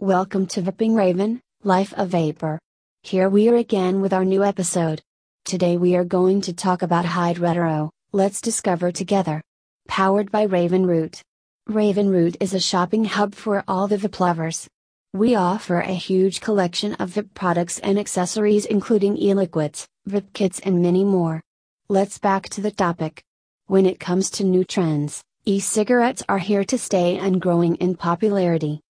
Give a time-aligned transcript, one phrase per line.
[0.00, 2.60] Welcome to Vaping Raven, Life of Vapor.
[3.02, 5.02] Here we are again with our new episode.
[5.44, 9.42] Today we are going to talk about Hyde Retro, let's discover together.
[9.88, 11.20] Powered by Raven Route.
[11.66, 14.68] Raven Route is a shopping hub for all the vape lovers.
[15.14, 20.80] We offer a huge collection of vape products and accessories including e-liquids, vape kits and
[20.80, 21.40] many more.
[21.88, 23.24] Let's back to the topic.
[23.66, 28.80] When it comes to new trends, e-cigarettes are here to stay and growing in popularity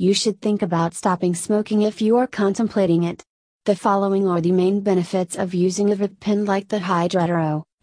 [0.00, 3.24] you should think about stopping smoking if you are contemplating it.
[3.64, 7.16] The following are the main benefits of using a vape pen like the Hyde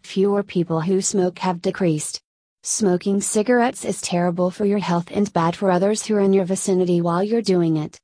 [0.02, 2.22] Fewer people who smoke have decreased.
[2.62, 6.46] Smoking cigarettes is terrible for your health and bad for others who are in your
[6.46, 8.00] vicinity while you're doing it.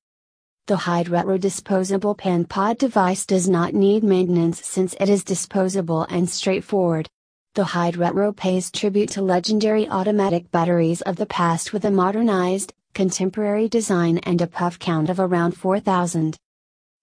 [0.67, 6.03] The Hyde Retro disposable pen pod device does not need maintenance since it is disposable
[6.11, 7.09] and straightforward.
[7.55, 12.75] The Hyde Retro pays tribute to legendary automatic batteries of the past with a modernized,
[12.95, 16.37] contemporary design and a puff count of around 4000.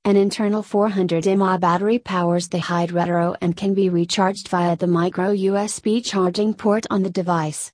[0.05, 4.87] An internal 400 mAh battery powers the Hyde Retro and can be recharged via the
[4.87, 7.71] micro USB charging port on the device.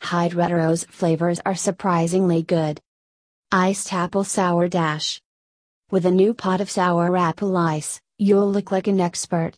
[0.00, 2.80] Hyde Retro's flavors are surprisingly good.
[3.50, 5.20] Iced Apple Sour Dash.
[5.90, 9.54] With a new pot of sour apple ice, you'll look like an expert.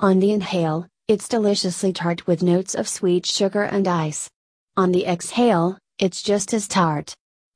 [0.00, 4.30] On the inhale, it's deliciously tart with notes of sweet sugar and ice.
[4.76, 7.14] On the exhale, it's just as tart.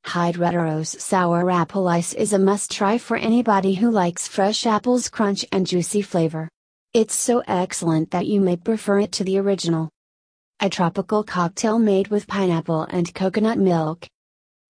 [0.08, 5.10] Hyde Retro's Sour Apple Ice is a must try for anybody who likes fresh apple's
[5.10, 6.48] crunch and juicy flavor.
[6.94, 9.90] It's so excellent that you may prefer it to the original.
[10.60, 14.08] A tropical cocktail made with pineapple and coconut milk.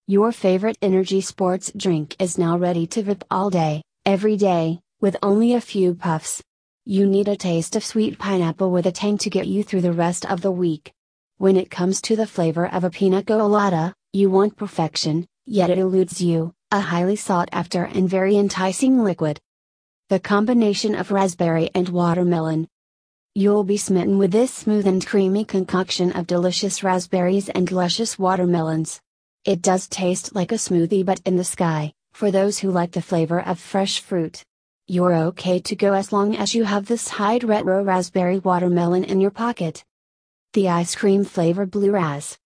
[0.08, 5.16] Your favorite energy sports drink is now ready to vape all day, every day, with
[5.22, 6.42] only a few puffs.
[6.84, 9.92] You need a taste of sweet pineapple with a tang to get you through the
[9.92, 10.90] rest of the week.
[11.36, 15.78] When it comes to the flavor of a pina colada, you want perfection, yet it
[15.78, 19.38] eludes you, a highly sought after and very enticing liquid.
[20.08, 22.66] The combination of raspberry and watermelon.
[23.36, 29.00] You'll be smitten with this smooth and creamy concoction of delicious raspberries and luscious watermelons.
[29.44, 33.00] It does taste like a smoothie but in the sky, for those who like the
[33.00, 34.42] flavor of fresh fruit.
[34.88, 39.20] You're okay to go as long as you have this Hyde Retro Raspberry Watermelon in
[39.20, 39.84] your pocket.
[40.54, 42.36] The ice cream flavor Blue Raz.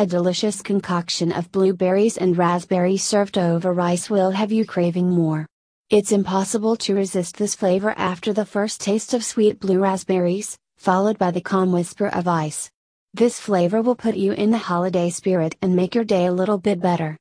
[0.00, 5.44] A delicious concoction of blueberries and raspberries served over rice will have you craving more.
[5.90, 11.18] It's impossible to resist this flavor after the first taste of sweet blue raspberries, followed
[11.18, 12.70] by the calm whisper of ice.
[13.12, 16.58] This flavor will put you in the holiday spirit and make your day a little
[16.58, 17.18] bit better.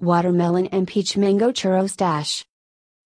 [0.00, 2.42] Watermelon and Peach Mango Churros.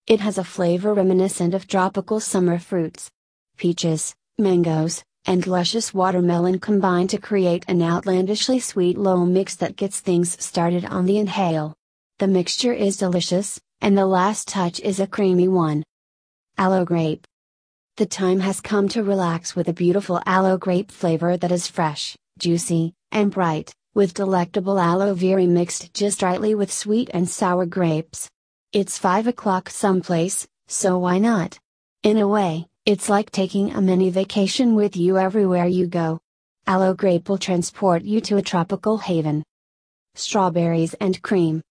[0.07, 3.11] It has a flavor reminiscent of tropical summer fruits.
[3.57, 10.01] Peaches, mangoes, and luscious watermelon combine to create an outlandishly sweet low mix that gets
[10.01, 11.75] things started on the inhale.
[12.19, 15.83] The mixture is delicious, and the last touch is a creamy one.
[16.59, 17.27] Aloe grape.
[17.97, 22.17] The time has come to relax with a beautiful aloe grape flavor that is fresh,
[22.39, 28.31] juicy, and bright, with delectable aloe vera mixed just rightly with sweet and sour grapes.
[28.73, 31.59] It's 5 o'clock someplace, so why not?
[32.03, 36.19] In a way, it's like taking a mini vacation with you everywhere you go.
[36.67, 39.45] Aloe grape will transport you to a tropical haven.
[40.17, 41.63] Strawberries and cream.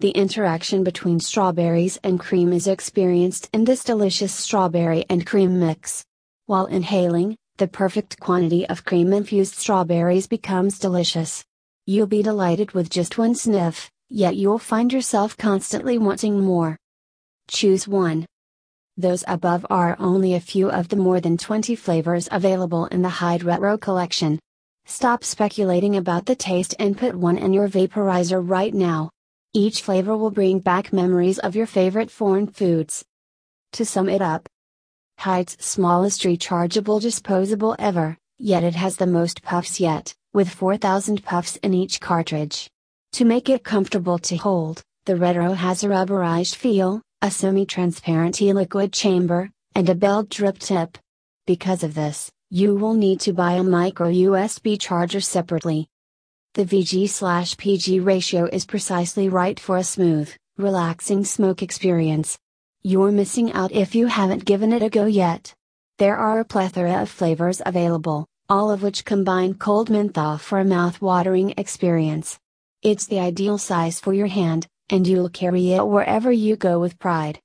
[0.00, 6.02] The interaction between strawberries and cream is experienced in this delicious strawberry and cream mix.
[6.46, 11.44] While inhaling, the perfect quantity of cream infused strawberries becomes delicious.
[11.84, 16.78] You'll be delighted with just one sniff, yet you'll find yourself constantly wanting more.
[17.48, 18.24] Choose one.
[18.98, 23.08] Those above are only a few of the more than 20 flavors available in the
[23.08, 24.40] Hyde Retro collection.
[24.86, 29.08] Stop speculating about the taste and put one in your vaporizer right now.
[29.54, 33.04] Each flavor will bring back memories of your favorite foreign foods.
[33.74, 34.48] To sum it up,
[35.20, 41.54] Hyde's smallest rechargeable disposable ever, yet it has the most puffs yet, with 4,000 puffs
[41.62, 42.68] in each cartridge.
[43.12, 48.92] To make it comfortable to hold, the Retro has a rubberized feel, a semi-transparent e-liquid
[48.92, 50.96] chamber, and a belt drip tip.
[51.46, 55.88] Because of this, you will need to buy a micro USB charger separately.
[56.54, 62.38] The VG/PG ratio is precisely right for a smooth, relaxing smoke experience.
[62.82, 65.52] You're missing out if you haven't given it a go yet.
[65.98, 70.64] There are a plethora of flavors available, all of which combine cold menthol for a
[70.64, 72.38] mouth-watering experience.
[72.82, 76.98] It's the ideal size for your hand, and you'll carry it wherever you go with
[76.98, 77.36] pride.